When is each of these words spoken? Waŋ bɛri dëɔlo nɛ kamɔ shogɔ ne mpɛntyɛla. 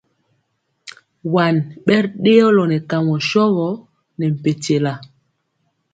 Waŋ 1.33 1.55
bɛri 1.85 2.09
dëɔlo 2.23 2.63
nɛ 2.69 2.77
kamɔ 2.89 3.15
shogɔ 3.29 3.69
ne 4.17 4.25
mpɛntyɛla. 4.33 4.93